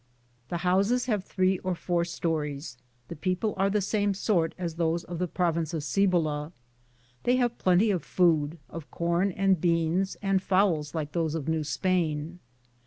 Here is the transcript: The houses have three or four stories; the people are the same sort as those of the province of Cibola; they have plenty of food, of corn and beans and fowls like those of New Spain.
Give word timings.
The 0.49 0.57
houses 0.65 1.05
have 1.05 1.23
three 1.23 1.59
or 1.59 1.75
four 1.75 2.05
stories; 2.05 2.75
the 3.07 3.15
people 3.15 3.53
are 3.55 3.69
the 3.69 3.81
same 3.81 4.15
sort 4.15 4.55
as 4.57 4.73
those 4.73 5.03
of 5.03 5.19
the 5.19 5.27
province 5.27 5.75
of 5.75 5.83
Cibola; 5.83 6.53
they 7.21 7.35
have 7.35 7.59
plenty 7.59 7.91
of 7.91 8.03
food, 8.03 8.57
of 8.67 8.89
corn 8.89 9.31
and 9.31 9.61
beans 9.61 10.17
and 10.19 10.41
fowls 10.41 10.95
like 10.95 11.11
those 11.11 11.35
of 11.35 11.47
New 11.47 11.63
Spain. 11.63 12.39